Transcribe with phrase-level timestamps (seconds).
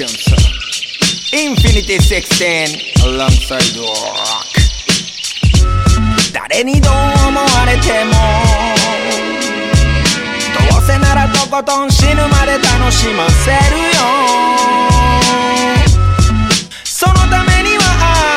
[0.00, 0.38] ピョンさん
[1.38, 3.92] インフィニティ16 alongside rock.
[6.32, 6.92] 誰にどう
[7.28, 8.12] 思われても
[10.72, 14.00] どうせならとことん死ぬまで楽しませるよ。
[16.84, 17.84] そのためには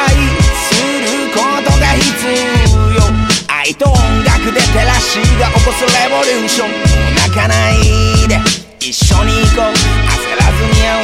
[0.10, 0.20] 愛
[0.68, 3.00] することが必要。
[3.48, 6.70] 愛と音楽で照らしが起こすレボリューション。
[7.16, 8.42] 泣かないで
[8.82, 9.74] 一緒に行こう。
[10.12, 11.03] 焦らずに Alone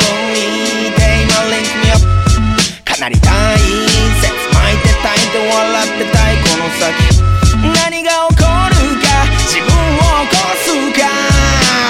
[2.99, 3.63] なり大切
[4.51, 6.83] 巻いてたいて笑ってたいこの先
[7.87, 9.07] 何が起こるか
[9.47, 10.67] 自分を起こす
[10.99, 11.07] か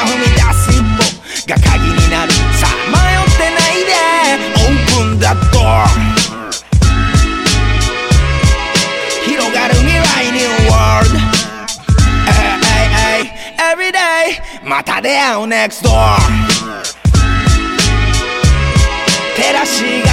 [0.05, 1.01] 踏み出す一歩
[1.47, 3.91] が鍵になるさあ迷ってないで
[4.53, 5.89] Open the door
[9.25, 11.09] 広がる未来 New World.
[12.27, 12.87] Ay, ay,
[13.17, 13.33] ay,
[13.73, 13.97] Every day
[14.63, 16.19] また出会う Next door.
[19.39, 20.08] 照らしが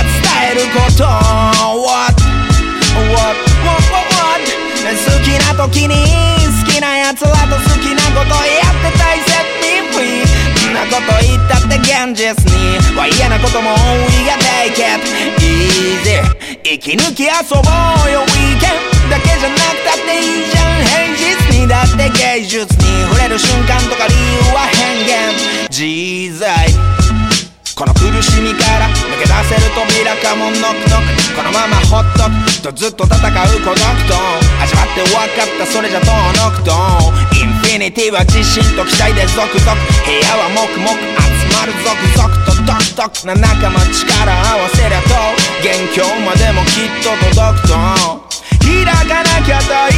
[0.56, 2.16] ること What?
[3.12, 3.36] What?
[3.60, 3.84] What?
[3.92, 4.08] What?
[4.16, 4.40] What?
[4.86, 5.94] 好きな時に
[6.64, 10.24] 好きな奴らと好きなことやってたい Set me free
[10.70, 13.77] んなこと言ったって現実には嫌なことも多
[14.08, 15.04] いが Take it
[15.44, 16.24] easy
[16.64, 17.60] 息抜き遊ぼ
[18.08, 24.20] うよ Weekend だけじゃなくたっていいじゃん平日にだって芸術に触れる瞬間とか理由
[24.54, 26.96] は変幻自在
[27.77, 28.64] この苦しみか
[29.47, 33.22] せる扉かもノックノックこのままほっとくとずっと戦う
[33.62, 34.19] 孤独と
[34.58, 36.75] 味わって分かったそれじゃ遠のくと
[37.39, 42.56] インフィニティは自信と期待で続々部屋は黙々集まる続々と。
[42.67, 45.14] ドクドクな仲間力合わせりゃと
[45.62, 48.27] 元凶までもきっと届くと。
[48.67, 49.92] 開かなきゃ対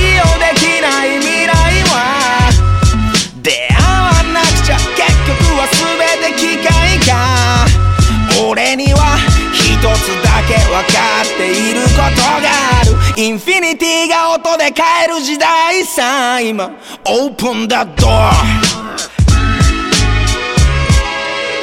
[13.18, 16.70] インフィニティが音で変る時代さ今。
[17.04, 17.92] オープンだド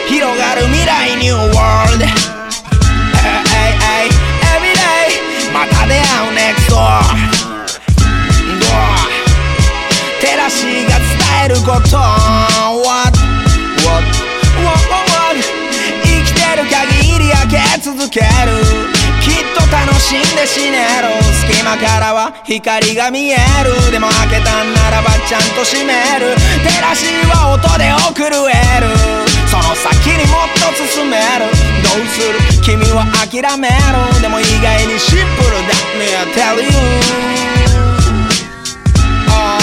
[0.09, 2.11] 広がる未来ニューワールド Hey
[3.47, 4.11] hey hey
[4.51, 5.15] Everyday
[5.53, 6.75] また出会う next door
[8.59, 9.07] ドア。
[10.19, 10.49] テラ
[10.89, 11.95] が伝えること。
[11.95, 13.15] What?
[13.85, 14.03] What?
[14.59, 14.83] What?
[14.91, 15.39] What?
[16.03, 18.25] 生きてる限り開け続ける。
[20.45, 21.09] 死ねる
[21.49, 23.35] 隙間からは光が見え
[23.65, 26.35] るでも開けたんならばちゃんと閉める。
[26.63, 28.87] 照らしは音で送るえる
[29.49, 31.49] その先にもっと進める。
[31.81, 32.37] どうする？
[32.63, 33.73] 君は諦める
[34.21, 35.73] でも意外にシンプルだ。
[35.97, 36.69] Me I tell you.
[39.29, 39.57] Oh.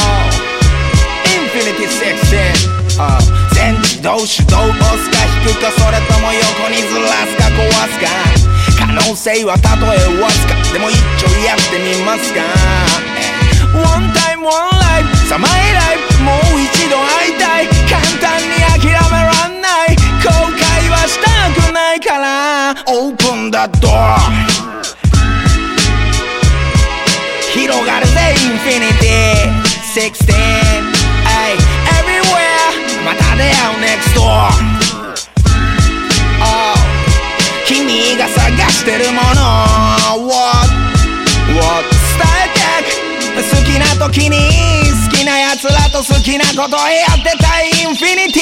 [1.30, 3.22] Infinity 16、uh,
[3.54, 8.51] 全自動手動押すか引くかそれとも横にずらすか壊すか。
[8.92, 10.52] 可能性はたとえわずか。
[10.70, 12.42] でも一丁やってみますか。
[13.72, 17.68] One time one life さ my life もう一度会いたい。
[17.88, 19.96] 簡単に諦めらんない。
[20.20, 20.60] 後悔
[20.90, 21.24] はした
[21.68, 22.74] くないから。
[22.84, 24.18] Open the door
[27.54, 30.02] 広がるぜインフィニティ。
[30.02, 30.12] 16
[31.24, 31.56] ay,
[32.02, 33.71] everywhere また出会う。
[38.82, 39.22] してるもの
[40.26, 40.66] What?
[41.54, 41.86] What?
[42.18, 42.66] 伝えて
[43.30, 44.34] く好きな時に
[45.08, 48.40] 好きな奴らと好きなことやってたいインフィニテ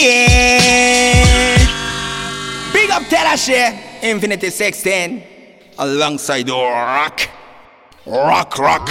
[1.53, 1.69] ィ
[2.73, 3.53] Big up 照らし
[4.01, 5.23] Infinity 16
[5.77, 7.29] Alongside Rock
[8.07, 8.89] Rock Rock